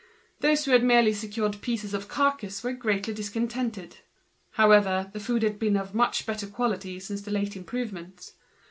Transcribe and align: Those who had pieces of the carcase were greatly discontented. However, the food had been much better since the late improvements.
Those 0.39 0.65
who 0.65 0.71
had 0.71 0.81
pieces 1.61 1.93
of 1.93 2.07
the 2.07 2.07
carcase 2.07 2.63
were 2.63 2.73
greatly 2.73 3.13
discontented. 3.13 3.97
However, 4.53 5.11
the 5.13 5.19
food 5.19 5.43
had 5.43 5.59
been 5.59 5.79
much 5.93 6.25
better 6.25 6.47
since 6.99 7.21
the 7.21 7.29
late 7.29 7.55
improvements. 7.55 8.33